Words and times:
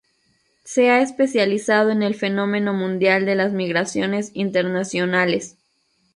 Se 0.63 0.89
ha 0.89 0.99
especializado 0.99 1.91
en 1.91 2.01
el 2.01 2.15
fenómeno 2.15 2.73
mundial 2.73 3.23
de 3.27 3.35
las 3.35 3.51
migraciones 3.53 4.31
internacionales. 4.33 5.57